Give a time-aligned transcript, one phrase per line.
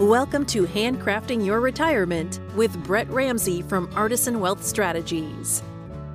[0.00, 5.62] Welcome to Handcrafting Your Retirement with Brett Ramsey from Artisan Wealth Strategies.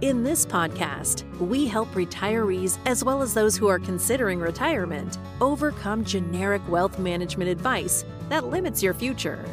[0.01, 6.05] In this podcast, we help retirees as well as those who are considering retirement overcome
[6.05, 9.43] generic wealth management advice that limits your future.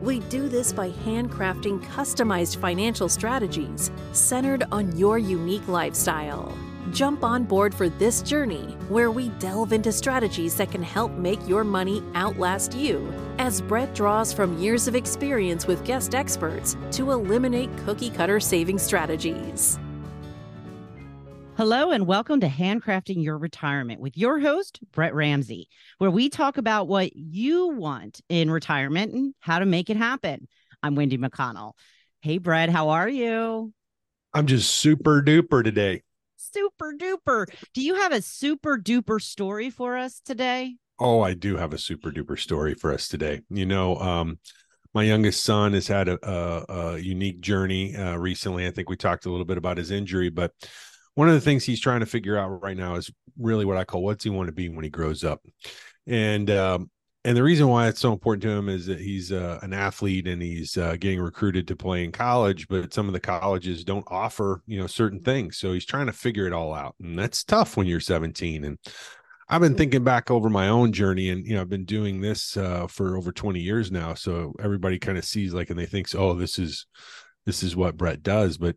[0.00, 6.52] We do this by handcrafting customized financial strategies centered on your unique lifestyle.
[6.92, 11.38] Jump on board for this journey where we delve into strategies that can help make
[11.46, 17.10] your money outlast you as Brett draws from years of experience with guest experts to
[17.10, 19.78] eliminate cookie cutter saving strategies.
[21.58, 25.68] Hello, and welcome to Handcrafting Your Retirement with your host, Brett Ramsey,
[25.98, 30.48] where we talk about what you want in retirement and how to make it happen.
[30.82, 31.72] I'm Wendy McConnell.
[32.22, 33.74] Hey, Brett, how are you?
[34.32, 36.02] I'm just super duper today
[36.52, 37.46] super duper.
[37.74, 40.76] Do you have a super duper story for us today?
[41.00, 43.42] Oh, I do have a super duper story for us today.
[43.50, 44.38] You know, um,
[44.94, 48.66] my youngest son has had a, a, a unique journey uh, recently.
[48.66, 50.52] I think we talked a little bit about his injury, but
[51.14, 53.84] one of the things he's trying to figure out right now is really what I
[53.84, 55.40] call what's he want to be when he grows up.
[56.06, 56.90] And um,
[57.24, 60.26] and the reason why it's so important to him is that he's uh, an athlete
[60.26, 64.06] and he's uh, getting recruited to play in college but some of the colleges don't
[64.08, 65.58] offer you know certain things.
[65.58, 68.78] So he's trying to figure it all out and that's tough when you're 17 and
[69.48, 72.56] i've been thinking back over my own journey and you know i've been doing this
[72.56, 76.06] uh, for over 20 years now so everybody kind of sees like and they think
[76.14, 76.86] oh this is
[77.48, 78.76] this is what brett does but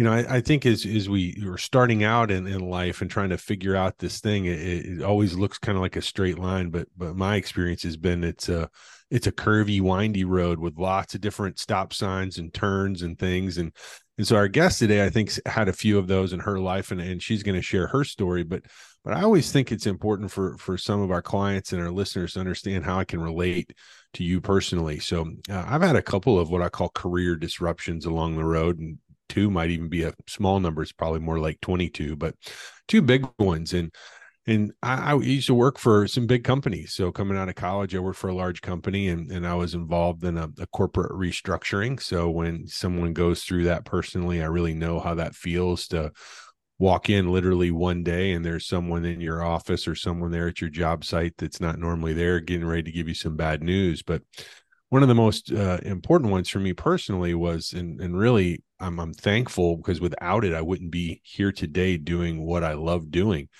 [0.00, 3.10] you know, I, I, think as as we are starting out in, in life and
[3.10, 6.38] trying to figure out this thing, it, it always looks kind of like a straight
[6.38, 6.70] line.
[6.70, 8.70] But but my experience has been it's a
[9.10, 13.58] it's a curvy, windy road with lots of different stop signs and turns and things.
[13.58, 13.74] And
[14.16, 16.92] and so our guest today, I think, had a few of those in her life,
[16.92, 18.42] and and she's going to share her story.
[18.42, 18.62] But
[19.04, 22.34] but I always think it's important for for some of our clients and our listeners
[22.34, 23.72] to understand how I can relate
[24.14, 24.98] to you personally.
[24.98, 28.78] So uh, I've had a couple of what I call career disruptions along the road,
[28.78, 30.82] and two might even be a small number.
[30.82, 32.34] It's probably more like 22, but
[32.88, 33.72] two big ones.
[33.72, 33.92] And
[34.46, 36.94] and I, I, used to work for some big companies.
[36.94, 39.74] So coming out of college, I worked for a large company and, and I was
[39.74, 42.00] involved in a, a, corporate restructuring.
[42.00, 46.12] So when someone goes through that personally, I really know how that feels to
[46.80, 50.62] walk in literally one day and there's someone in your office or someone there at
[50.62, 54.02] your job site that's not normally there getting ready to give you some bad news.
[54.02, 54.22] But
[54.88, 58.98] one of the most uh, important ones for me personally was and and really I'm
[58.98, 63.50] I'm thankful because without it I wouldn't be here today doing what I love doing.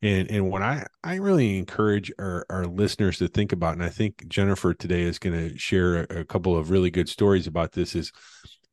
[0.00, 3.90] And and what I I really encourage our, our listeners to think about, and I
[3.90, 7.70] think Jennifer today is going to share a, a, couple of really good stories about
[7.70, 7.94] this.
[7.94, 8.10] Is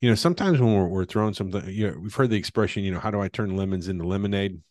[0.02, 2.92] you know sometimes when we're, we're throwing something, you know, we've heard the expression, you
[2.92, 4.62] know, how do I turn lemons into lemonade?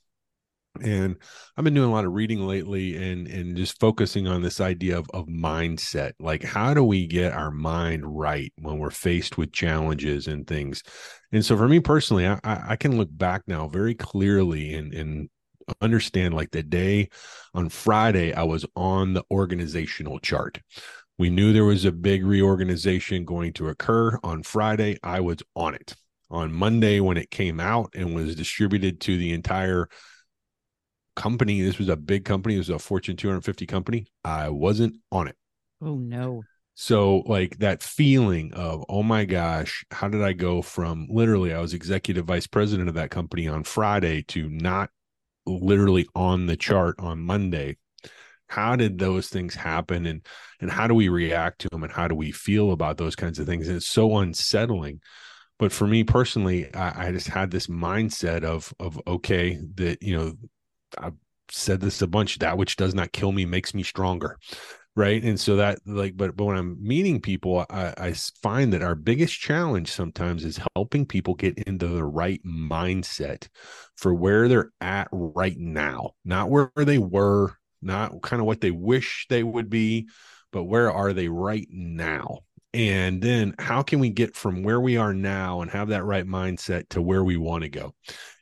[0.83, 1.17] and
[1.57, 4.99] i've been doing a lot of reading lately and and just focusing on this idea
[4.99, 6.13] of, of mindset.
[6.21, 10.83] Like how do we get our mind right when we're faced with challenges and things?
[11.33, 15.29] And so for me personally i i can look back now very clearly and and
[15.83, 17.11] understand like the day
[17.53, 20.59] on friday i was on the organizational chart
[21.19, 25.75] we knew there was a big reorganization going to occur on friday i was on
[25.75, 25.95] it
[26.31, 29.89] on monday when it came out and was distributed to the entire
[31.19, 31.61] company.
[31.61, 32.55] This was a big company.
[32.55, 34.07] It was a Fortune 250 company.
[34.25, 35.37] I wasn't on it.
[35.83, 36.43] Oh no.
[36.75, 41.61] So like that feeling of, oh my gosh, how did I go from literally I
[41.61, 44.91] was executive vice president of that company on Friday to not
[45.45, 47.77] literally on the chart on Monday?
[48.49, 50.27] How did those things happen and
[50.61, 53.39] and how do we react to them and how do we feel about those kinds
[53.39, 53.69] of things?
[53.69, 55.01] And it's so unsettling
[55.59, 60.17] but for me personally I, I, just had this mindset of of okay that you
[60.17, 60.35] know
[60.97, 61.15] I've
[61.51, 62.39] said this a bunch.
[62.39, 64.39] That which does not kill me makes me stronger.
[64.97, 65.23] Right.
[65.23, 68.97] And so that like, but but when I'm meeting people, I, I find that our
[68.97, 73.49] biggest challenge sometimes is helping people get into the right mindset
[73.97, 78.71] for where they're at right now, not where they were, not kind of what they
[78.71, 80.09] wish they would be,
[80.53, 82.41] but where are they right now?
[82.75, 86.27] and then how can we get from where we are now and have that right
[86.27, 87.95] mindset to where we want to go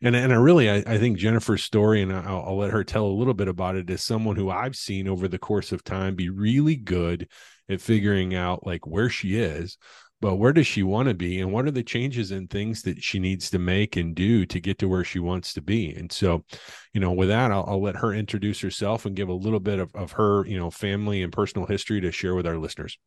[0.03, 3.07] and and i really I, I think jennifer's story and I'll, I'll, let her tell
[3.07, 6.17] a little bit about it as someone who i've seen over the course of time
[6.17, 7.29] be really good
[7.69, 9.79] at figuring out like where she is
[10.21, 13.03] but where does she want to be and what are the changes and things that
[13.03, 16.11] she needs to make and do to get to where she wants to be and
[16.11, 16.45] so
[16.93, 19.79] you know with that i'll, I'll let her introduce herself and give a little bit
[19.79, 22.99] of, of her you know family and personal history to share with our listeners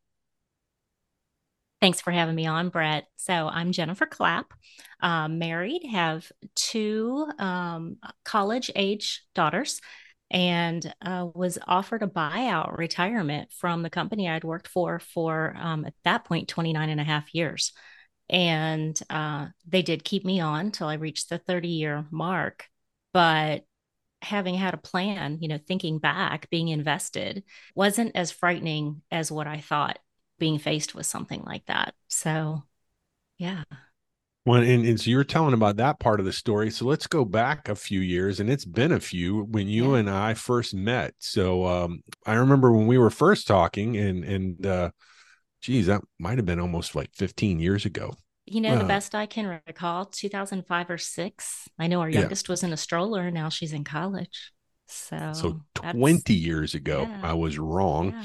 [1.80, 3.06] Thanks for having me on, Brett.
[3.16, 4.52] So I'm Jennifer Clapp,
[5.00, 9.80] um, married, have two um, college age daughters.
[10.30, 15.84] And uh, was offered a buyout retirement from the company I'd worked for for um,
[15.84, 17.72] at that point 29 and a half years.
[18.28, 22.66] And uh, they did keep me on till I reached the 30 year mark.
[23.12, 23.64] But
[24.22, 27.42] having had a plan, you know, thinking back, being invested
[27.74, 29.98] wasn't as frightening as what I thought
[30.38, 31.94] being faced with something like that.
[32.08, 32.62] So,
[33.38, 33.64] yeah.
[34.46, 36.70] Well, and, and so you're telling about that part of the story.
[36.70, 40.08] So let's go back a few years, and it's been a few when you and
[40.08, 41.12] I first met.
[41.18, 44.90] So um, I remember when we were first talking, and and uh,
[45.60, 48.14] geez, that might have been almost like 15 years ago.
[48.46, 51.68] You know, uh, the best I can recall, 2005 or six.
[51.78, 52.52] I know our youngest yeah.
[52.52, 53.26] was in a stroller.
[53.26, 54.52] And now she's in college.
[54.88, 57.20] So, so 20 years ago, yeah.
[57.22, 58.12] I was wrong.
[58.12, 58.22] Yeah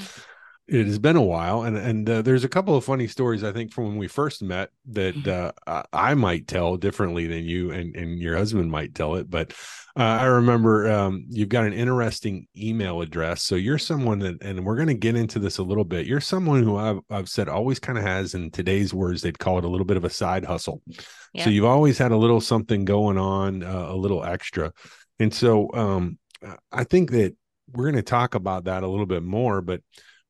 [0.68, 3.52] it has been a while and and uh, there's a couple of funny stories i
[3.52, 5.54] think from when we first met that mm-hmm.
[5.68, 9.54] uh, i might tell differently than you and and your husband might tell it but
[9.98, 14.66] uh, i remember um, you've got an interesting email address so you're someone that and
[14.66, 17.48] we're going to get into this a little bit you're someone who i've, I've said
[17.48, 20.10] always kind of has in today's words they'd call it a little bit of a
[20.10, 20.82] side hustle
[21.34, 21.44] yeah.
[21.44, 24.72] so you've always had a little something going on uh, a little extra
[25.20, 26.18] and so um,
[26.72, 27.36] i think that
[27.72, 29.82] we're going to talk about that a little bit more but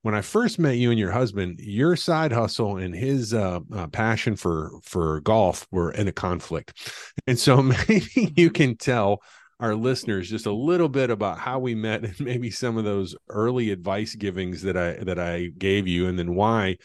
[0.05, 3.87] when I first met you and your husband, your side hustle and his uh, uh,
[3.87, 6.77] passion for for golf were in a conflict,
[7.25, 9.23] and so maybe you can tell
[9.59, 13.15] our listeners just a little bit about how we met and maybe some of those
[13.29, 16.77] early advice givings that I that I gave you, and then why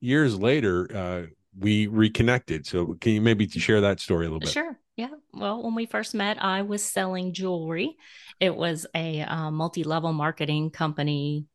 [0.00, 1.22] years later uh,
[1.58, 2.64] we reconnected.
[2.64, 4.50] So can you maybe share that story a little bit?
[4.50, 4.78] Sure.
[4.94, 5.10] Yeah.
[5.32, 7.96] Well, when we first met, I was selling jewelry.
[8.38, 11.48] It was a uh, multi level marketing company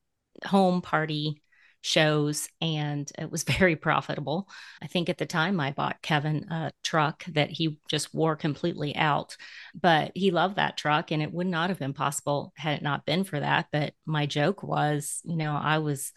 [0.46, 1.42] home party
[1.82, 4.48] shows and it was very profitable.
[4.82, 8.96] I think at the time I bought Kevin a truck that he just wore completely
[8.96, 9.36] out,
[9.80, 13.06] but he loved that truck and it would not have been possible had it not
[13.06, 13.68] been for that.
[13.72, 16.12] But my joke was, you know, I was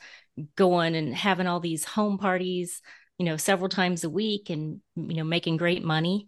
[0.55, 2.81] going and having all these home parties,
[3.19, 6.27] you know, several times a week and, you know, making great money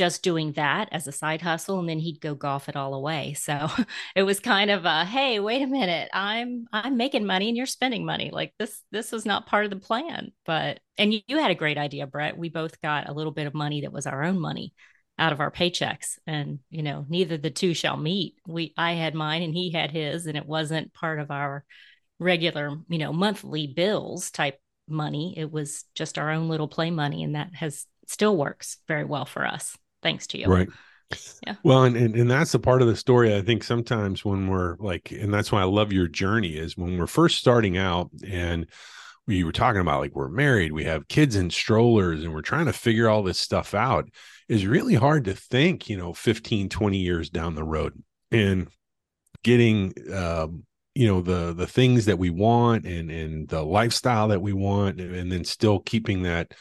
[0.00, 3.34] just doing that as a side hustle and then he'd go golf it all away.
[3.34, 3.68] So
[4.16, 7.66] it was kind of a hey wait a minute i'm i'm making money and you're
[7.66, 8.30] spending money.
[8.32, 11.54] Like this this was not part of the plan but and you, you had a
[11.54, 12.38] great idea brett.
[12.38, 14.72] We both got a little bit of money that was our own money
[15.18, 18.36] out of our paychecks and you know neither the two shall meet.
[18.46, 21.62] We i had mine and he had his and it wasn't part of our
[22.18, 24.58] regular you know monthly bills type
[24.88, 25.34] money.
[25.36, 29.26] It was just our own little play money and that has still works very well
[29.26, 30.46] for us thanks to you.
[30.46, 30.68] Right.
[31.44, 31.56] Yeah.
[31.64, 34.76] Well and, and and that's the part of the story i think sometimes when we're
[34.78, 38.66] like and that's why i love your journey is when we're first starting out and
[39.26, 42.66] we were talking about like we're married we have kids in strollers and we're trying
[42.66, 44.08] to figure all this stuff out
[44.48, 48.00] is really hard to think you know 15 20 years down the road
[48.30, 48.68] and
[49.42, 50.62] getting um
[50.94, 55.00] you know the the things that we want and and the lifestyle that we want
[55.00, 56.52] and then still keeping that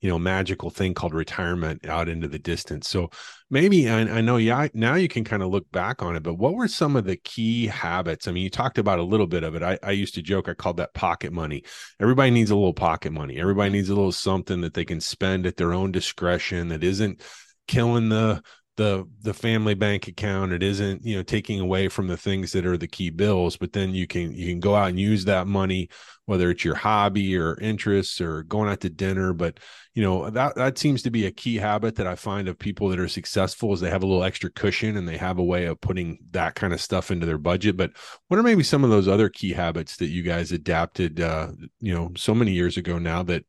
[0.00, 2.88] you know magical thing called retirement out into the distance.
[2.88, 3.10] So
[3.50, 6.34] maybe i, I know yeah now you can kind of look back on it but
[6.34, 8.28] what were some of the key habits?
[8.28, 9.62] I mean you talked about a little bit of it.
[9.62, 11.64] I, I used to joke i called that pocket money.
[12.00, 13.38] Everybody needs a little pocket money.
[13.38, 17.22] Everybody needs a little something that they can spend at their own discretion that isn't
[17.66, 18.42] killing the
[18.80, 22.64] the the family bank account it isn't you know taking away from the things that
[22.64, 25.46] are the key bills but then you can you can go out and use that
[25.46, 25.86] money
[26.30, 29.32] whether it's your hobby or interests or going out to dinner.
[29.32, 29.58] But
[29.94, 32.88] you know that that seems to be a key habit that i find of people
[32.88, 35.66] that are successful is they have a little extra cushion and they have a way
[35.66, 37.76] of putting that kind of stuff into their budget.
[37.76, 37.90] But
[38.28, 41.48] what are maybe some of those other key habits that you guys adapted uh
[41.80, 43.44] you know so many years ago now that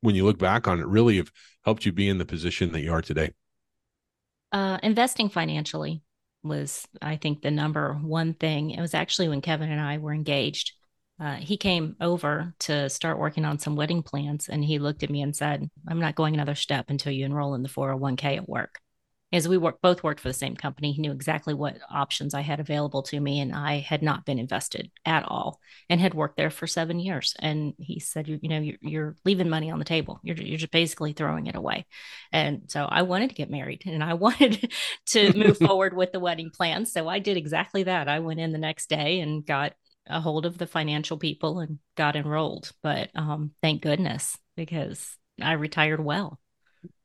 [0.00, 1.30] when you look back on it really have
[1.66, 3.30] helped you be in the position that you are today
[4.52, 6.02] uh investing financially
[6.42, 8.70] was i think the number one thing.
[8.70, 10.72] It was actually when kevin and i were engaged.
[11.20, 15.10] Uh, he came over to start working on some wedding plans and he looked at
[15.10, 18.48] me and said i'm not going another step until you enroll in the 401k at
[18.48, 18.80] work
[19.32, 20.92] as we work, both worked for the same company.
[20.92, 24.38] He knew exactly what options i had available to me and i had not been
[24.38, 27.34] invested at all and had worked there for seven years.
[27.38, 30.20] And he said you, you know you're, you're leaving money on the table.
[30.22, 31.86] You're, you're just basically throwing it away.
[32.32, 34.72] And so i wanted to get married and i wanted
[35.06, 36.86] to move forward with the wedding plan.
[36.86, 38.08] So i did exactly that.
[38.08, 39.72] I went in the next day and got
[40.06, 42.72] a hold of the financial people and got enrolled.
[42.82, 46.38] But um, thank goodness because I retired well,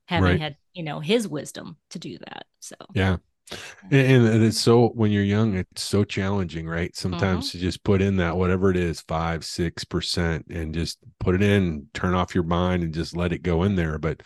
[0.07, 0.41] having right.
[0.41, 2.45] had you know his wisdom to do that.
[2.59, 3.17] So yeah.
[3.91, 6.93] And, and it's so when you're young, it's so challenging, right?
[6.93, 7.57] Sometimes mm-hmm.
[7.59, 11.41] to just put in that whatever it is, five, six percent, and just put it
[11.41, 13.97] in, turn off your mind, and just let it go in there.
[13.99, 14.21] But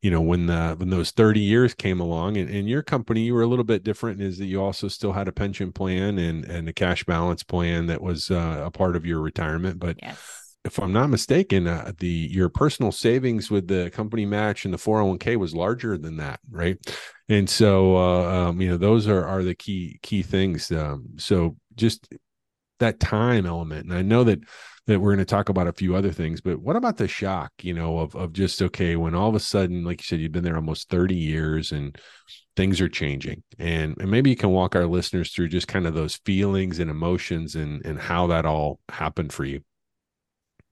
[0.00, 3.32] you know when the when those 30 years came along and, and your company you
[3.32, 6.44] were a little bit different is that you also still had a pension plan and
[6.44, 10.43] and a cash balance plan that was uh, a part of your retirement but yes.
[10.64, 14.78] If i'm not mistaken uh, the your personal savings with the company match and the
[14.78, 16.78] 401k was larger than that right?
[17.28, 21.56] And so uh, um, you know those are are the key key things um, so
[21.74, 22.08] just
[22.80, 24.40] that time element and i know that
[24.86, 27.52] that we're going to talk about a few other things but what about the shock
[27.62, 30.32] you know of of just okay when all of a sudden like you said you've
[30.32, 31.96] been there almost 30 years and
[32.56, 35.94] things are changing and, and maybe you can walk our listeners through just kind of
[35.94, 39.60] those feelings and emotions and and how that all happened for you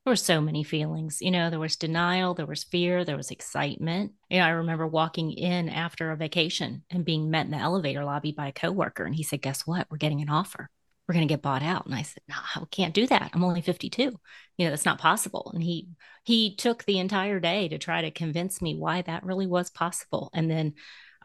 [0.05, 3.31] there were so many feelings you know there was denial there was fear there was
[3.31, 7.57] excitement you know i remember walking in after a vacation and being met in the
[7.57, 10.69] elevator lobby by a coworker and he said guess what we're getting an offer
[11.07, 11.85] we're going to get bought out.
[11.87, 13.31] And I said, no, I can't do that.
[13.35, 14.03] I'm only 52.
[14.03, 15.51] You know, that's not possible.
[15.53, 15.89] And he,
[16.25, 20.31] he took the entire day to try to convince me why that really was possible.
[20.33, 20.75] And then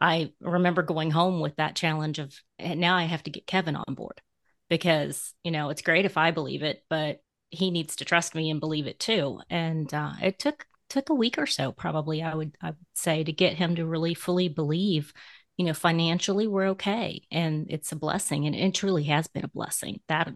[0.00, 3.76] I remember going home with that challenge of, and now I have to get Kevin
[3.76, 4.20] on board
[4.68, 7.20] because, you know, it's great if I believe it, but
[7.50, 9.40] he needs to trust me and believe it too.
[9.50, 13.22] And uh, it took, took a week or so probably I would I would say
[13.22, 15.12] to get him to really fully believe
[15.58, 19.48] you know, financially we're okay and it's a blessing and it truly has been a
[19.48, 20.00] blessing.
[20.08, 20.32] That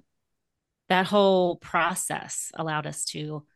[0.88, 3.46] that whole process allowed us to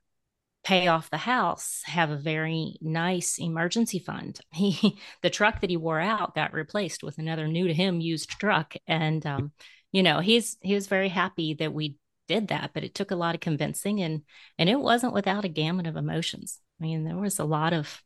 [0.65, 4.41] pay off the house, have a very nice emergency fund.
[4.53, 8.31] He the truck that he wore out got replaced with another new to him used
[8.31, 9.53] truck and um
[9.93, 11.97] you know, he's he was very happy that we
[12.28, 14.23] did that, but it took a lot of convincing and
[14.59, 16.61] and it wasn't without a gamut of emotions.
[16.80, 18.02] I mean, there was a lot of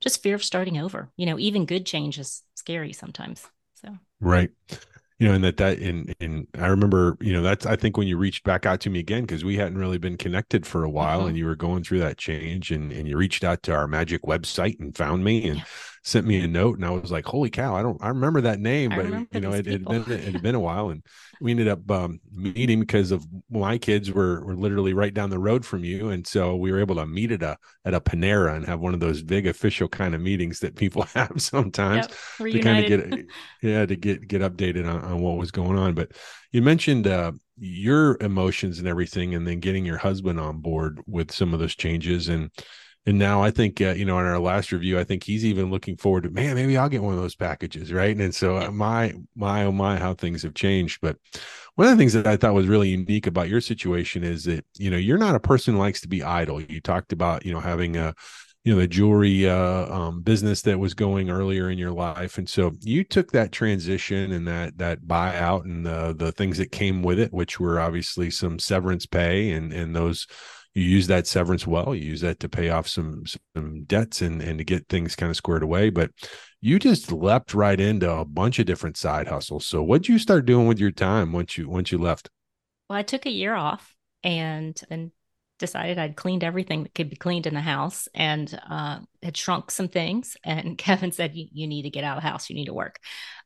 [0.00, 1.10] just fear of starting over.
[1.16, 3.46] You know, even good change is scary sometimes.
[3.74, 4.50] So right.
[5.18, 8.08] You know, and that that in in I remember, you know, that's I think when
[8.08, 10.90] you reached back out to me again, because we hadn't really been connected for a
[10.90, 11.28] while mm-hmm.
[11.28, 14.22] and you were going through that change and and you reached out to our magic
[14.22, 15.64] website and found me and yeah
[16.04, 18.58] sent me a note and I was like, holy cow, I don't, I remember that
[18.58, 21.02] name, but you know, it, had been, it had been a while and
[21.40, 25.38] we ended up um, meeting because of my kids were, were literally right down the
[25.38, 26.10] road from you.
[26.10, 28.94] And so we were able to meet at a, at a Panera and have one
[28.94, 32.08] of those big official kind of meetings that people have sometimes
[32.40, 33.26] yep, to kind of get,
[33.62, 35.94] yeah, to get, get updated on, on what was going on.
[35.94, 36.12] But
[36.50, 41.30] you mentioned, uh, your emotions and everything, and then getting your husband on board with
[41.30, 42.28] some of those changes.
[42.28, 42.50] And,
[43.04, 45.70] and now I think uh, you know in our last review, I think he's even
[45.70, 48.16] looking forward to man, maybe I'll get one of those packages, right?
[48.16, 51.00] And so uh, my my oh my, how things have changed.
[51.02, 51.16] But
[51.74, 54.64] one of the things that I thought was really unique about your situation is that
[54.78, 56.60] you know you're not a person who likes to be idle.
[56.60, 58.14] You talked about you know having a
[58.64, 62.48] you know the jewelry uh, um, business that was going earlier in your life, and
[62.48, 67.02] so you took that transition and that that buyout and the the things that came
[67.02, 70.28] with it, which were obviously some severance pay and and those
[70.74, 73.24] you use that severance well you use that to pay off some
[73.54, 76.10] some debts and and to get things kind of squared away but
[76.62, 79.66] you just leapt right into a bunch of different side hustles.
[79.66, 82.30] So what'd you start doing with your time once you once you left?
[82.88, 85.10] Well i took a year off and and
[85.62, 89.70] decided I'd cleaned everything that could be cleaned in the house and uh, had shrunk
[89.70, 90.36] some things.
[90.44, 92.50] And Kevin said, you, need to get out of the house.
[92.50, 92.98] You need to work.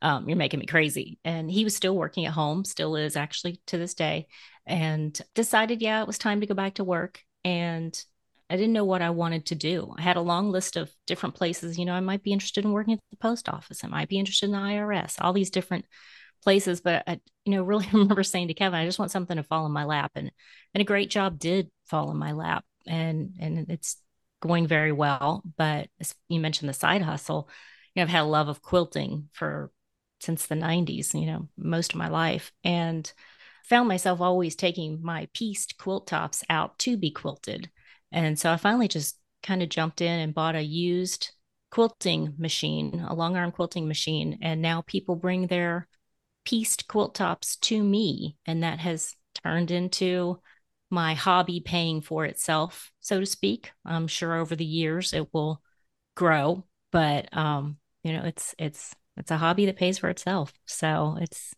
[0.03, 1.19] Um, you're making me crazy.
[1.25, 4.27] And he was still working at home, still is actually to this day,
[4.67, 7.21] and decided, yeah, it was time to go back to work.
[7.45, 7.97] And
[8.49, 9.95] I didn't know what I wanted to do.
[9.97, 11.79] I had a long list of different places.
[11.79, 13.85] You know, I might be interested in working at the post office.
[13.85, 15.85] I might be interested in the IRS, all these different
[16.47, 16.81] places.
[16.81, 19.67] But I, you know, really remember saying to Kevin, I just want something to fall
[19.67, 20.13] in my lap.
[20.15, 20.31] And
[20.73, 22.65] and a great job did fall in my lap.
[22.87, 23.97] And and it's
[24.41, 25.43] going very well.
[25.57, 25.89] But
[26.29, 27.49] you mentioned the side hustle,
[27.95, 29.73] you know, I've had a love of quilting for
[30.21, 32.53] since the 90s, you know, most of my life.
[32.63, 33.13] And
[33.65, 37.69] found myself always taking my pieced quilt tops out to be quilted.
[38.13, 41.33] And so I finally just kind of jumped in and bought a used
[41.73, 44.39] quilting machine, a long arm quilting machine.
[44.41, 45.89] And now people bring their
[46.47, 48.37] pieced quilt tops to me.
[48.47, 50.41] And that has turned into
[50.89, 53.73] my hobby paying for itself, so to speak.
[53.85, 55.61] I'm sure over the years it will
[56.15, 60.53] grow, but um, you know, it's it's it's a hobby that pays for itself.
[60.65, 61.55] So it's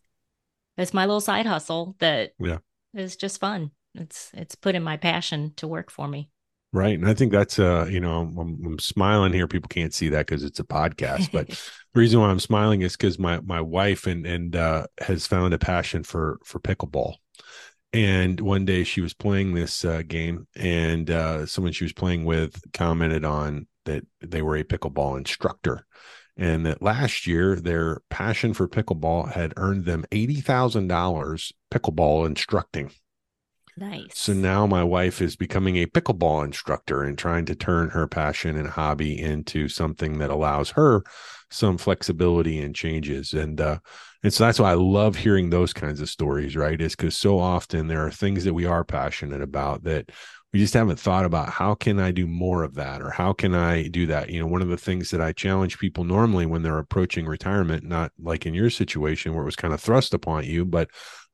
[0.77, 2.57] it's my little side hustle that yeah
[2.93, 3.71] is just fun.
[3.95, 6.29] It's it's putting my passion to work for me.
[6.71, 6.97] Right.
[6.97, 9.47] And I think that's, uh, you know, I'm, I'm smiling here.
[9.47, 12.95] People can't see that because it's a podcast, but the reason why I'm smiling is
[12.95, 17.15] because my, my wife and, and, uh, has found a passion for, for pickleball.
[17.91, 22.23] And one day she was playing this uh, game and, uh, someone she was playing
[22.23, 25.87] with commented on that they were a pickleball instructor
[26.37, 32.91] and that last year their passion for pickleball had earned them $80,000 pickleball instructing
[33.79, 34.13] Nice.
[34.13, 38.57] So now my wife is becoming a pickleball instructor and trying to turn her passion
[38.57, 41.03] and hobby into something that allows her
[41.51, 43.33] some flexibility and changes.
[43.33, 43.79] And uh
[44.23, 46.79] and so that's why I love hearing those kinds of stories, right?
[46.81, 50.11] Is because so often there are things that we are passionate about that
[50.51, 53.53] we just haven't thought about how can I do more of that or how can
[53.53, 54.29] I do that?
[54.31, 57.83] You know, one of the things that I challenge people normally when they're approaching retirement,
[57.83, 60.89] not like in your situation where it was kind of thrust upon you, but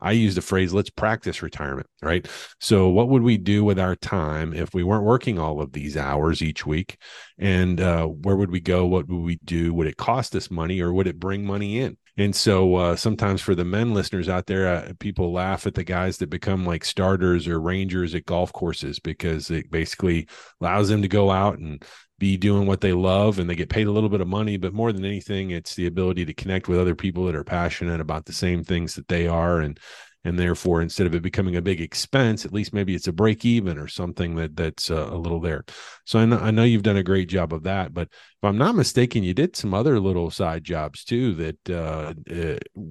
[0.06, 2.28] I use the phrase, let's practice retirement, right?
[2.60, 5.98] So, what would we do with our time if we weren't working all of these
[5.98, 6.98] hours each week?
[7.40, 8.86] And uh, where would we go?
[8.86, 9.74] What would we do?
[9.74, 11.98] Would it cost us money or would it bring money in?
[12.18, 15.84] And so uh, sometimes for the men listeners out there, uh, people laugh at the
[15.84, 20.28] guys that become like starters or rangers at golf courses because it basically
[20.62, 21.84] allows them to go out and
[22.18, 24.58] be doing what they love and they get paid a little bit of money.
[24.58, 28.00] But more than anything, it's the ability to connect with other people that are passionate
[28.00, 29.80] about the same things that they are and
[30.26, 33.46] and therefore instead of it becoming a big expense at least maybe it's a break
[33.46, 35.64] even or something that that's uh, a little there
[36.04, 38.58] so I know, I know you've done a great job of that but if i'm
[38.58, 42.84] not mistaken you did some other little side jobs too that uh, uh,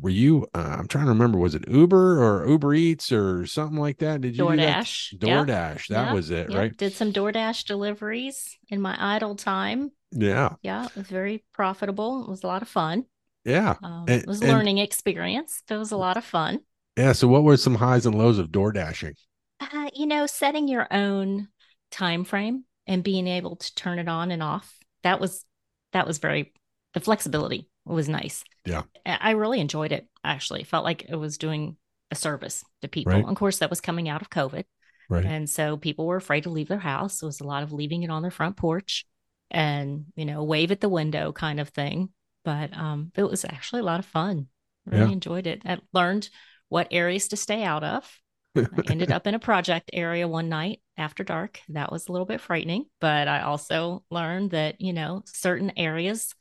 [0.00, 3.78] were you uh, i'm trying to remember was it uber or uber eats or something
[3.78, 6.14] like that did you doordash doordash that yep.
[6.14, 6.58] was it yep.
[6.58, 12.24] right did some doordash deliveries in my idle time yeah yeah it was very profitable
[12.24, 13.04] it was a lot of fun
[13.44, 13.76] yeah.
[13.82, 15.62] Um, and, it was a learning experience.
[15.68, 16.60] It was a lot of fun.
[16.96, 17.12] Yeah.
[17.12, 19.14] So what were some highs and lows of door dashing?
[19.60, 21.48] Uh, you know, setting your own
[21.90, 24.78] time frame and being able to turn it on and off.
[25.02, 25.44] That was
[25.92, 26.52] that was very
[26.92, 28.44] the flexibility was nice.
[28.64, 28.82] Yeah.
[29.04, 30.64] I really enjoyed it actually.
[30.64, 31.76] Felt like it was doing
[32.10, 33.12] a service to people.
[33.12, 33.24] Right.
[33.24, 34.64] Of course, that was coming out of COVID.
[35.08, 35.24] Right.
[35.24, 37.22] And so people were afraid to leave their house.
[37.22, 39.04] It was a lot of leaving it on their front porch
[39.50, 42.10] and, you know, wave at the window kind of thing
[42.44, 44.48] but um, it was actually a lot of fun.
[44.86, 45.12] Really yeah.
[45.12, 45.62] enjoyed it.
[45.64, 46.28] I learned
[46.68, 48.20] what areas to stay out of.
[48.56, 51.60] I ended up in a project area one night after dark.
[51.68, 56.34] That was a little bit frightening, but I also learned that, you know, certain areas,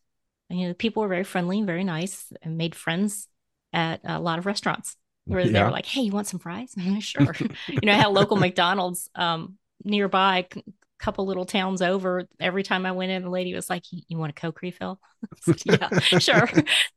[0.49, 3.27] you know, people were very friendly, very nice, and made friends
[3.73, 5.51] at a lot of restaurants where yeah.
[5.51, 6.73] they were like, Hey, you want some fries?
[6.99, 7.33] sure.
[7.67, 10.61] you know, I had a local McDonald's um, nearby a
[10.99, 12.27] couple little towns over.
[12.39, 14.99] Every time I went in, the lady was like, "You want a Coke refill?"
[15.65, 16.49] yeah, sure.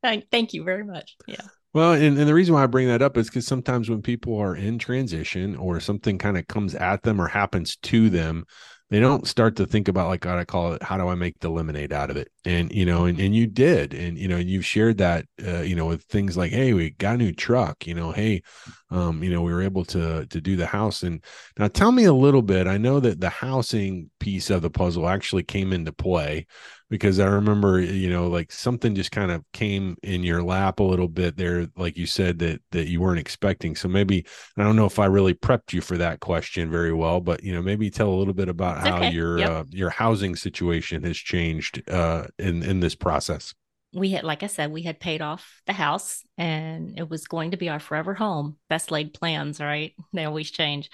[0.03, 1.17] thank, thank you very much.
[1.27, 1.43] Yeah.
[1.75, 4.37] Well, and, and the reason why I bring that up is because sometimes when people
[4.37, 8.45] are in transition or something kind of comes at them or happens to them,
[8.91, 11.39] they don't start to think about like what I call it, how do I make
[11.39, 12.29] the lemonade out of it?
[12.45, 15.61] And you know, and, and you did, and you know, and you've shared that, uh,
[15.61, 18.43] you know, with things like, hey, we got a new truck, you know, hey,
[18.91, 21.05] um, you know, we were able to to do the house.
[21.05, 21.23] And
[21.57, 22.67] now, tell me a little bit.
[22.67, 26.47] I know that the housing piece of the puzzle actually came into play
[26.93, 30.83] because I remember, you know, like something just kind of came in your lap a
[30.83, 33.75] little bit there, like you said that that you weren't expecting.
[33.75, 34.27] So maybe
[34.59, 37.55] I don't know if I really prepped you for that question very well, but you
[37.55, 39.11] know, maybe tell a little bit about how okay.
[39.11, 39.51] your yep.
[39.51, 43.55] uh, your housing situation has changed uh, in in this process.
[43.95, 47.51] We had, like I said, we had paid off the house, and it was going
[47.51, 48.57] to be our forever home.
[48.71, 49.95] Best laid plans, right?
[50.13, 50.91] They always change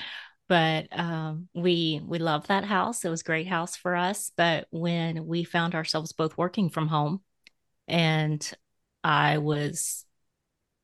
[0.48, 3.04] but um, we we love that house.
[3.04, 4.32] It was a great house for us.
[4.36, 7.20] But when we found ourselves both working from home,
[7.86, 8.50] and
[9.04, 10.04] I was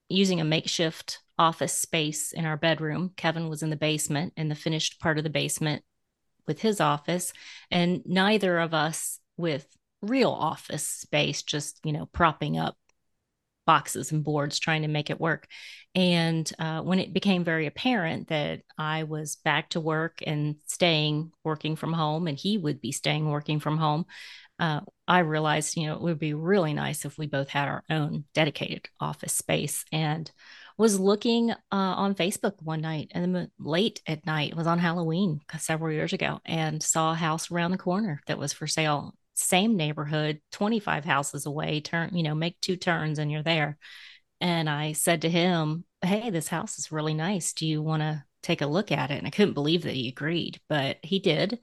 [0.09, 4.55] using a makeshift office space in our bedroom, Kevin was in the basement in the
[4.55, 5.83] finished part of the basement
[6.47, 7.33] with his office,
[7.71, 9.67] and neither of us with
[10.05, 12.77] real office space, just you know propping up
[13.67, 15.47] boxes and boards trying to make it work.
[15.95, 21.33] And uh, when it became very apparent that I was back to work and staying
[21.45, 24.07] working from home, and he would be staying working from home,
[24.59, 27.85] uh, I realized, you know, it would be really nice if we both had our
[27.90, 29.85] own dedicated office space.
[29.93, 30.31] And
[30.77, 35.40] was looking uh, on Facebook one night and late at night, it was on Halloween
[35.59, 39.77] several years ago, and saw a house around the corner that was for sale same
[39.77, 43.79] neighborhood 25 houses away turn you know make two turns and you're there.
[44.40, 47.53] And i said to him hey this house is really nice.
[47.53, 49.18] Do you want to take a look at it?
[49.18, 51.59] And i couldn't believe that he agreed but he did.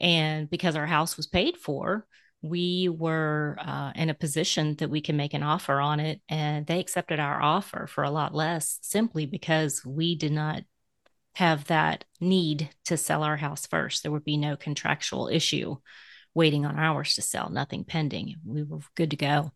[0.00, 2.06] And because our house was paid for
[2.44, 6.20] we were uh, in a position that we can make an offer on it.
[6.28, 10.62] And they accepted our offer for a lot less simply because we did not
[11.36, 14.02] have that need to sell our house first.
[14.02, 15.76] There would be no contractual issue
[16.34, 18.36] waiting on ours to sell, nothing pending.
[18.44, 19.52] We were good to go.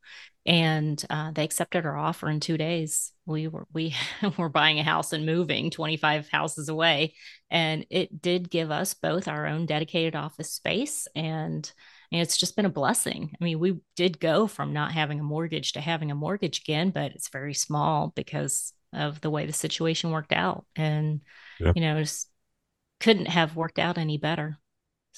[0.47, 3.13] And uh, they accepted our offer in two days.
[3.27, 3.95] We were we
[4.39, 7.15] were buying a house and moving 25 houses away,
[7.51, 11.71] and it did give us both our own dedicated office space, and,
[12.11, 13.37] and it's just been a blessing.
[13.39, 16.91] I mean, we did go from not having a mortgage to having a mortgage again,
[16.91, 20.65] but it's very small because of the way the situation worked out.
[20.77, 21.21] And,
[21.61, 21.77] Yep.
[21.77, 22.31] you know, just
[23.01, 24.57] couldn't have worked out any better.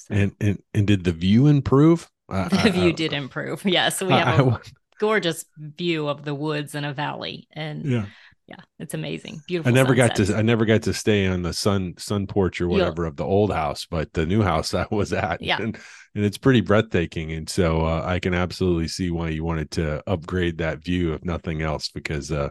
[0.08, 2.08] So And and and did the view improve?
[2.28, 3.62] I- the I- view I- did improve.
[3.64, 4.00] Yes.
[4.02, 4.60] we have a
[4.98, 7.48] gorgeous view of the woods and a valley.
[7.52, 8.06] And yeah.
[8.46, 9.40] yeah, it's amazing.
[9.48, 9.70] Beautiful.
[9.70, 12.64] I never got to I never got to stay on the sun sun porch or
[12.64, 15.56] You'll- whatever of the old house, but the new house I was at, Yeah.
[15.60, 15.76] and,
[16.14, 17.32] and it's pretty breathtaking.
[17.32, 21.24] And so uh, I can absolutely see why you wanted to upgrade that view, if
[21.24, 22.50] nothing else, because uh,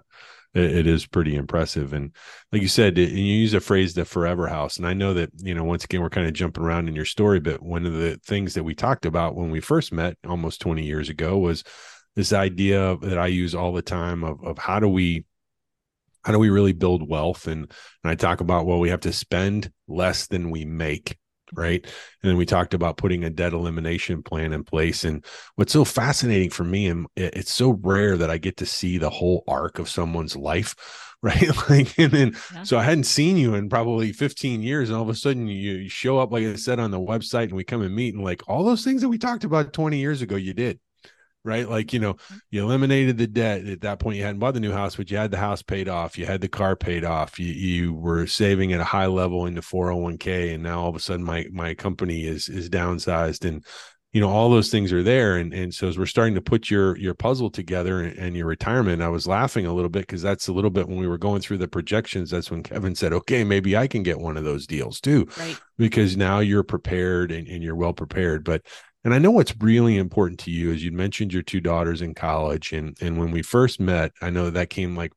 [0.54, 1.94] it, it is pretty impressive.
[1.94, 2.12] And
[2.52, 5.30] like you said, it, you use a phrase, the forever house, and I know that
[5.38, 7.94] you know once again we're kind of jumping around in your story, but one of
[7.94, 11.64] the things that we talked about when we first met almost twenty years ago was
[12.16, 15.26] this idea that I use all the time of of how do we
[16.24, 17.48] how do we really build wealth?
[17.48, 17.72] And
[18.04, 21.18] and i talk about well we have to spend less than we make
[21.54, 21.84] right?
[21.84, 25.04] And then we talked about putting a debt elimination plan in place.
[25.04, 28.98] And what's so fascinating for me and it's so rare that i get to see
[28.98, 30.76] the whole arc of someone's life
[31.22, 31.50] right?
[31.70, 32.64] Like and then Yeah.
[32.64, 35.74] so i hadn't seen you in probably 15 years and all of a sudden you,
[35.76, 38.24] you show up like i said on the website and we come and meet and
[38.24, 40.80] like all those things that we talked about 20 years ago you did
[41.44, 42.38] right like you know mm-hmm.
[42.52, 45.18] you eliminated the debt at that point you hadn't bought the new house but you
[45.18, 48.74] had the house paid off you had the car paid off you, you were saving
[48.74, 51.74] at a high level in the 401k and now all of a sudden my my
[51.74, 53.66] company is is downsized and
[54.12, 56.70] you know all those things are there and and so as we're starting to put
[56.70, 60.22] your your puzzle together and, and your retirement i was laughing a little bit because
[60.22, 63.14] that's a little bit when we were going through the projections that's when kevin said
[63.14, 65.60] okay maybe i can get one of those deals too Right.
[65.78, 68.44] because now you're prepared and, and you're well prepared.
[68.44, 68.64] But
[69.04, 72.14] and I know what's really important to you is you mentioned your two daughters in
[72.14, 75.14] college, and and when we first met, I know that came like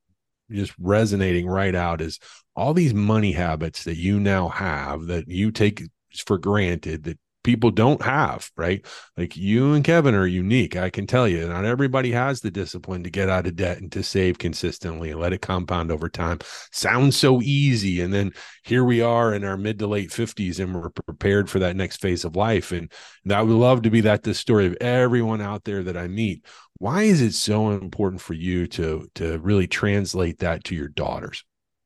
[0.50, 2.18] just resonating right out is
[2.54, 5.82] all these money habits that you now have that you take
[6.26, 8.84] for granted that people don't have, right?
[9.16, 10.76] Like you and Kevin are unique.
[10.76, 13.90] I can tell you, not everybody has the discipline to get out of debt and
[13.92, 16.38] to save consistently and let it compound over time.
[16.70, 18.00] Sounds so easy.
[18.00, 18.32] And then
[18.64, 22.00] here we are in our mid to late 50s and we're prepared for that next
[22.00, 22.72] phase of life.
[22.72, 22.90] And,
[23.30, 26.44] I would love to be that the story of everyone out there that I meet.
[26.78, 31.44] Why is it so important for you to to really translate that to your daughters?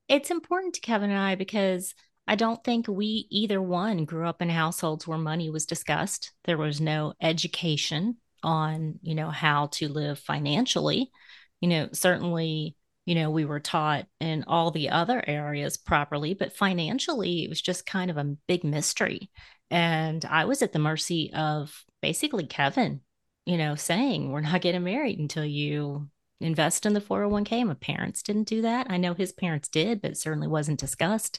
[0.09, 1.95] It's important to Kevin and I because
[2.27, 6.33] I don't think we either one grew up in households where money was discussed.
[6.45, 11.11] There was no education on, you know, how to live financially.
[11.61, 16.57] You know, certainly, you know, we were taught in all the other areas properly, but
[16.57, 19.31] financially, it was just kind of a big mystery.
[19.71, 23.01] And I was at the mercy of basically Kevin,
[23.47, 26.09] you know, saying, we're not getting married until you
[26.41, 27.65] invest in the 401k.
[27.65, 28.89] My parents didn't do that.
[28.91, 31.39] I know his parents did, but it certainly wasn't discussed.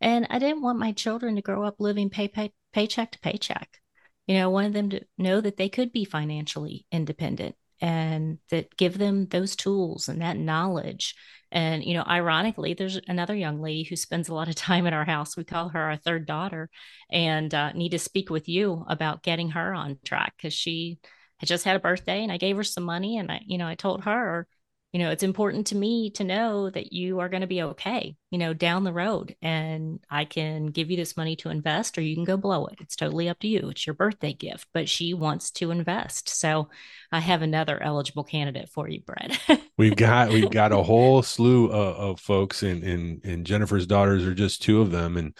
[0.00, 3.78] And I didn't want my children to grow up living pay, pay, paycheck to paycheck.
[4.26, 8.76] You know, I wanted them to know that they could be financially independent and that
[8.76, 11.14] give them those tools and that knowledge.
[11.50, 14.92] And, you know, ironically, there's another young lady who spends a lot of time at
[14.92, 15.36] our house.
[15.36, 16.68] We call her our third daughter
[17.10, 20.98] and uh, need to speak with you about getting her on track because she
[21.38, 23.66] had just had a birthday and I gave her some money and I, you know,
[23.66, 24.46] I told her,
[24.92, 28.16] you know, it's important to me to know that you are going to be okay,
[28.30, 29.34] you know, down the road.
[29.40, 32.78] And I can give you this money to invest or you can go blow it.
[32.80, 33.68] It's totally up to you.
[33.70, 36.28] It's your birthday gift, but she wants to invest.
[36.28, 36.68] So
[37.10, 39.38] I have another eligible candidate for you, Brett.
[39.78, 44.26] We've got we've got a whole slew of, of folks, and and and Jennifer's daughters
[44.26, 45.32] are just two of them, and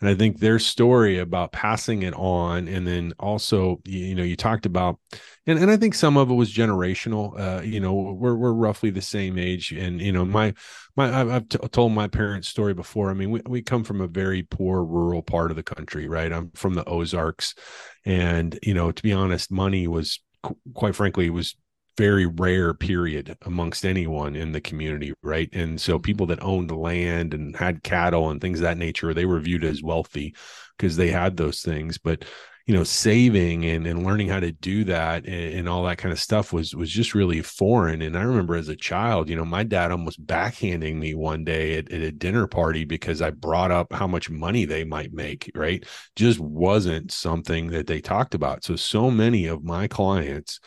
[0.00, 4.34] and I think their story about passing it on, and then also you, know you
[4.34, 4.98] talked about,
[5.46, 7.38] and and I think some of it was generational.
[7.38, 10.54] Uh, you know, we're we're roughly the same age, and you know my
[10.96, 13.10] my I've, I've t- told my parents' story before.
[13.10, 16.32] I mean, we we come from a very poor rural part of the country, right?
[16.32, 17.54] I'm from the Ozarks,
[18.04, 21.56] and you know, to be honest, money was qu- quite frankly was
[21.96, 26.02] very rare period amongst anyone in the community right and so mm-hmm.
[26.02, 29.62] people that owned land and had cattle and things of that nature they were viewed
[29.62, 30.34] as wealthy
[30.76, 32.24] because they had those things but
[32.66, 36.12] you know saving and, and learning how to do that and, and all that kind
[36.12, 38.02] of stuff was was just really foreign.
[38.02, 41.78] And i remember as a child you know my dad almost backhanding me one day
[41.78, 45.50] at, at a dinner party because i brought up how much money they might make
[45.54, 45.84] right?
[46.16, 48.64] Just wasn't something that they talked about.
[48.64, 50.60] So so many of my clients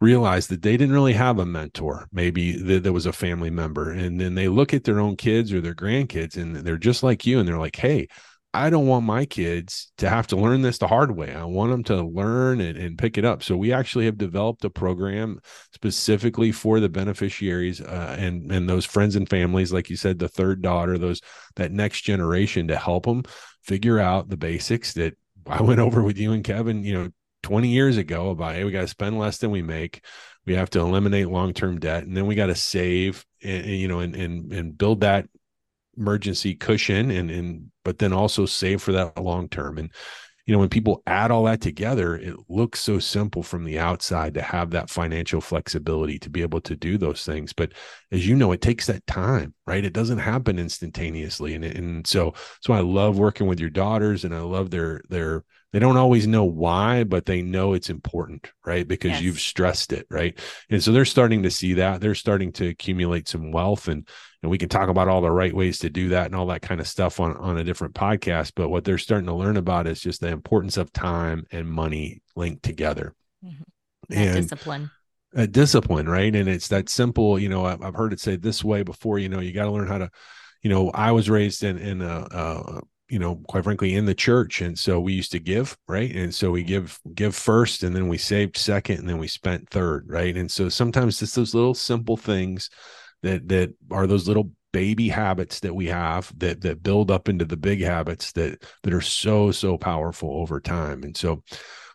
[0.00, 2.06] realized that they didn't really have a mentor.
[2.12, 5.52] Maybe th- there was a family member and then they look at their own kids
[5.52, 8.08] or their grandkids and they're just like you and they're like hey
[8.56, 11.34] i don't want my kids to have to learn this the hard way.
[11.34, 13.42] I want them to learn and, and pick it up.
[13.42, 15.40] So we actually have developed a program
[15.74, 20.28] specifically for the beneficiaries uh, and and those friends and families like you said the
[20.28, 21.20] third daughter those
[21.56, 23.24] that next generation to help them
[23.62, 25.16] figure out the basics that
[25.46, 27.10] i went over with you and kevin you know
[27.42, 30.04] 20 years ago about hey we got to spend less than we make.
[30.46, 33.88] We have to eliminate long-term debt and then we got to save and, and, you
[33.88, 35.26] know and, and and build that
[35.96, 39.78] emergency cushion and and but then also save for that long term.
[39.78, 39.90] And
[40.46, 44.34] you know when people add all that together it looks so simple from the outside
[44.34, 47.52] to have that financial flexibility to be able to do those things.
[47.52, 47.72] But
[48.12, 49.84] as you know it takes that time right?
[49.84, 51.54] It doesn't happen instantaneously.
[51.54, 55.44] And and so so i love working with your daughters and i love their their
[55.72, 58.86] they don't always know why but they know it's important right?
[58.86, 59.22] Because yes.
[59.22, 60.38] you've stressed it right?
[60.70, 62.00] And so they're starting to see that.
[62.00, 64.08] They're starting to accumulate some wealth and
[64.46, 66.62] and we can talk about all the right ways to do that and all that
[66.62, 68.52] kind of stuff on on a different podcast.
[68.54, 72.22] But what they're starting to learn about is just the importance of time and money
[72.36, 73.12] linked together.
[73.44, 74.12] Mm-hmm.
[74.12, 74.90] and discipline.
[75.34, 76.34] a discipline right?
[76.34, 79.40] And it's that simple you know i've heard it say this way before you know
[79.40, 80.10] you got to learn how to
[80.62, 84.14] you know i was raised in in a, a you know quite frankly in the
[84.14, 84.60] church.
[84.60, 86.14] And so we used to give right?
[86.14, 89.68] And so we give give first and then we saved second and then we spent
[89.70, 90.36] third right?
[90.36, 92.70] And so sometimes it's those little simple things
[93.26, 97.46] that that are those little baby habits that we have that that build up into
[97.46, 101.02] the big habits that that are so so powerful over time.
[101.02, 101.42] And so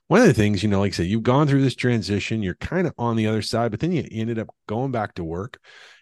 [0.07, 2.55] one of the things you know like i said you've gone through this transition you're
[2.55, 5.59] kind of on the other side but then you ended up going back to work.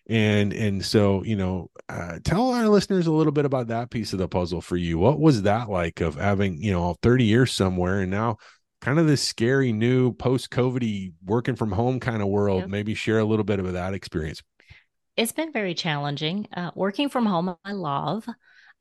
[0.09, 4.13] And and so you know uh, tell our listeners a little bit about that piece
[4.13, 4.97] of the puzzle for you.
[4.97, 8.37] What was that like of having you know 30 years somewhere and now
[8.79, 12.69] kind of this scary new post covid working from home kind of world?
[12.69, 14.41] Maybe share a little bit of that experience
[15.19, 18.27] it's been very challenging uh, working from home i love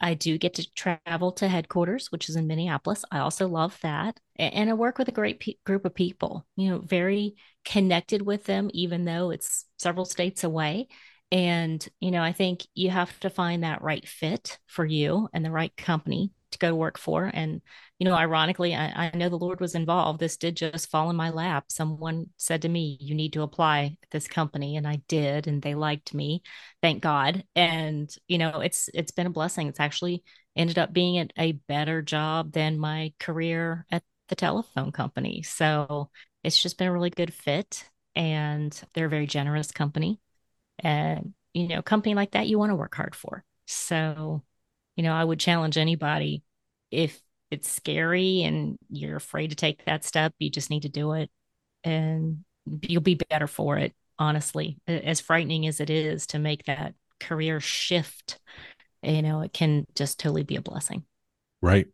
[0.00, 3.04] I do get to travel to headquarters, which is in Minneapolis.
[3.10, 4.20] I also love that.
[4.36, 8.44] And I work with a great pe- group of people, you know, very connected with
[8.44, 10.88] them, even though it's several states away.
[11.32, 15.44] And, you know, I think you have to find that right fit for you and
[15.44, 17.28] the right company to go work for.
[17.32, 17.60] And,
[17.98, 20.20] you know, ironically, I, I, know the Lord was involved.
[20.20, 21.64] This did just fall in my lap.
[21.68, 24.76] Someone said to me, You need to apply at this company.
[24.76, 26.42] And I did, and they liked me.
[26.80, 27.44] Thank God.
[27.56, 29.66] And, you know, it's it's been a blessing.
[29.68, 30.22] It's actually
[30.54, 35.42] ended up being a, a better job than my career at the telephone company.
[35.42, 36.10] So
[36.44, 37.84] it's just been a really good fit.
[38.14, 40.20] And they're a very generous company
[40.78, 44.42] and you know company like that you want to work hard for so
[44.96, 46.42] you know i would challenge anybody
[46.90, 51.12] if it's scary and you're afraid to take that step you just need to do
[51.12, 51.30] it.
[51.84, 52.44] And
[52.82, 57.60] you'll be better for it honestly as frightening as it is to make that career
[57.60, 58.38] shift
[59.02, 61.04] you know it can just totally be a blessing.
[61.60, 61.86] Right.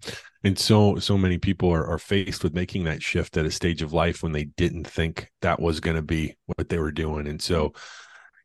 [0.43, 3.81] And so so many people are, are faced with making that shift at a stage
[3.83, 7.27] of life when they didn't think that was going to be what they were doing.
[7.27, 7.73] And so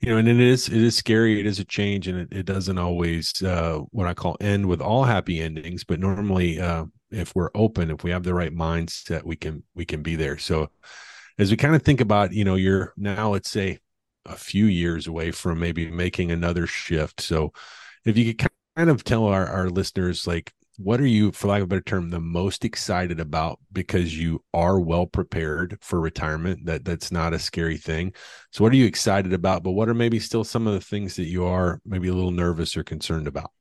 [0.01, 2.45] you know and it is it is scary it is a change and it, it
[2.45, 7.35] doesn't always uh what i call end with all happy endings but normally uh if
[7.35, 10.69] we're open if we have the right mindset we can we can be there so
[11.37, 13.79] as we kind of think about you know you're now let's say
[14.25, 17.51] a few years away from maybe making another shift so
[18.05, 21.57] if you could kind of tell our, our listeners like what are you, for lack
[21.57, 26.65] of a better term, the most excited about because you are well prepared for retirement?
[26.65, 28.13] That that's not a scary thing.
[28.51, 29.61] So, what are you excited about?
[29.61, 32.31] But what are maybe still some of the things that you are maybe a little
[32.31, 33.51] nervous or concerned about?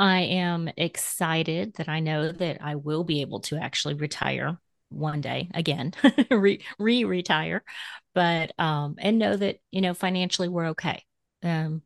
[0.00, 4.58] I am excited that I know that I will be able to actually retire
[4.88, 5.92] one day again,
[6.30, 7.62] re retire,
[8.14, 11.04] but um, and know that you know financially we're okay.
[11.42, 11.82] Um,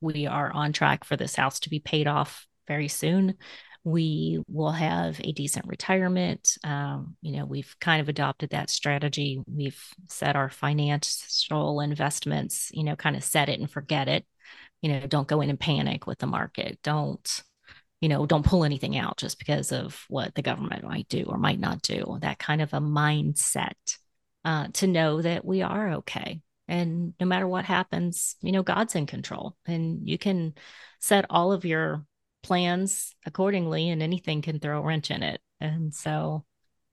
[0.00, 3.36] we are on track for this house to be paid off very soon.
[3.84, 6.58] We will have a decent retirement.
[6.64, 9.40] Um, you know, we've kind of adopted that strategy.
[9.46, 14.26] We've set our financial investments, you know, kind of set it and forget it.
[14.86, 16.78] You know, don't go in and panic with the market.
[16.84, 17.42] Don't,
[18.00, 21.38] you know, don't pull anything out just because of what the government might do or
[21.38, 22.18] might not do.
[22.20, 23.72] That kind of a mindset
[24.44, 26.40] uh, to know that we are okay.
[26.68, 30.54] And no matter what happens, you know, God's in control and you can
[31.00, 32.06] set all of your
[32.44, 35.40] plans accordingly and anything can throw a wrench in it.
[35.60, 36.44] And so,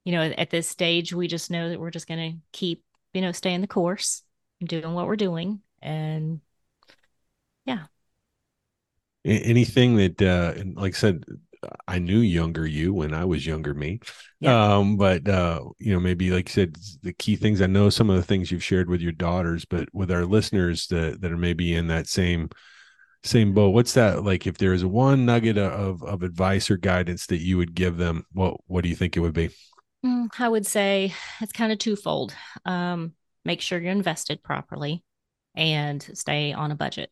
[0.04, 3.20] you know, at this stage, we just know that we're just going to keep, you
[3.20, 4.22] know, staying the course,
[4.64, 5.60] doing what we're doing.
[5.80, 6.40] And
[7.64, 7.84] yeah.
[9.24, 11.24] Anything that, uh, like I said,
[11.88, 14.00] I knew younger you when I was younger me.
[14.40, 14.76] Yeah.
[14.76, 18.10] Um, but uh, you know, maybe like you said, the key things I know some
[18.10, 21.38] of the things you've shared with your daughters, but with our listeners that that are
[21.38, 22.50] maybe in that same
[23.24, 27.40] same boat what's that like if there's one nugget of of advice or guidance that
[27.40, 29.48] you would give them what what do you think it would be
[30.04, 32.34] mm, i would say it's kind of twofold
[32.66, 35.02] um, make sure you're invested properly
[35.56, 37.10] and stay on a budget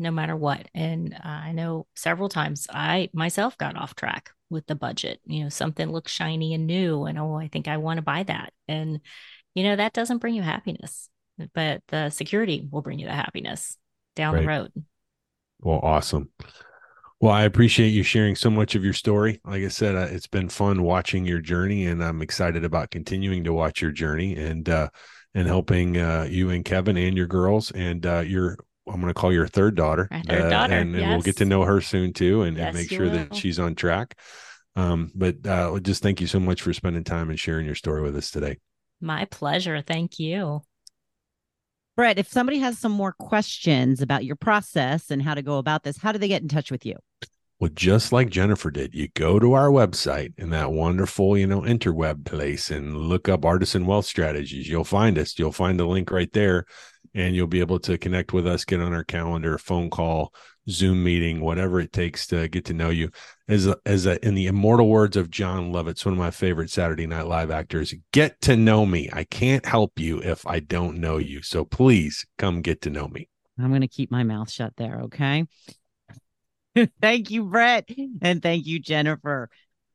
[0.00, 0.66] no matter what.
[0.74, 5.20] And uh, I know several times I myself got off track with the budget.
[5.26, 8.24] You know, something looks shiny and new, and oh, I think I want to buy
[8.24, 8.52] that.
[8.66, 9.00] And,
[9.54, 11.08] you know, that doesn't bring you happiness,
[11.54, 13.76] but the security will bring you the happiness
[14.16, 14.40] down right.
[14.40, 14.72] the road.
[15.60, 16.30] Well, awesome.
[17.20, 19.40] Well, I appreciate you sharing so much of your story.
[19.44, 23.44] Like I said, uh, it's been fun watching your journey, and I'm excited about continuing
[23.44, 24.88] to watch your journey and uh,
[25.34, 28.56] and helping uh, you and Kevin and your girls and uh, your
[28.90, 31.08] I'm going to call your third daughter, third uh, daughter and, and yes.
[31.08, 33.12] we'll get to know her soon too, and, yes, and make sure will.
[33.12, 34.16] that she's on track.
[34.76, 38.02] Um, but uh, just thank you so much for spending time and sharing your story
[38.02, 38.58] with us today.
[39.00, 39.82] My pleasure.
[39.82, 40.62] Thank you.
[41.96, 45.82] Brett, if somebody has some more questions about your process and how to go about
[45.82, 46.96] this, how do they get in touch with you?
[47.58, 51.60] Well, just like Jennifer did, you go to our website in that wonderful, you know,
[51.60, 54.66] interweb place and look up Artisan Wealth Strategies.
[54.66, 55.38] You'll find us.
[55.38, 56.64] You'll find the link right there
[57.14, 60.32] and you'll be able to connect with us, get on our calendar, phone call,
[60.68, 63.10] Zoom meeting, whatever it takes to get to know you.
[63.48, 66.70] As a, as a, in the immortal words of Jon Lovitz, one of my favorite
[66.70, 69.08] Saturday Night Live actors, get to know me.
[69.12, 71.42] I can't help you if I don't know you.
[71.42, 73.28] So please come get to know me.
[73.58, 75.00] I'm going to keep my mouth shut there.
[75.04, 75.46] Okay.
[77.00, 77.88] thank you, Brett.
[78.22, 79.50] And thank you, Jennifer.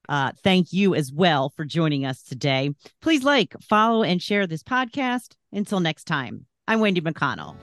[0.08, 2.72] Uh, thank you as well for joining us today.
[3.02, 5.34] Please like, follow, and share this podcast.
[5.52, 6.46] Until next time.
[6.68, 7.56] I'm Wendy McConnell.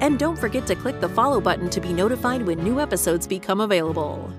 [0.01, 3.61] And don't forget to click the follow button to be notified when new episodes become
[3.61, 4.33] available.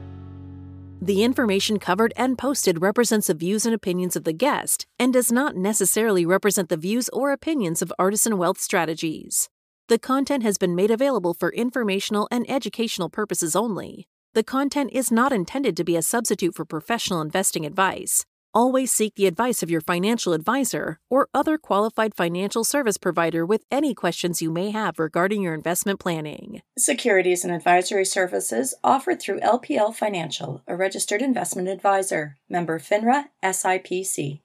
[1.04, 5.32] The information covered and posted represents the views and opinions of the guest and does
[5.32, 9.50] not necessarily represent the views or opinions of Artisan Wealth Strategies.
[9.88, 14.06] The content has been made available for informational and educational purposes only.
[14.36, 18.24] The content is not intended to be a substitute for professional investing advice.
[18.54, 23.64] Always seek the advice of your financial advisor or other qualified financial service provider with
[23.72, 26.62] any questions you may have regarding your investment planning.
[26.78, 34.42] Securities and advisory services offered through LPL Financial, a registered investment advisor, member FINRA SIPC.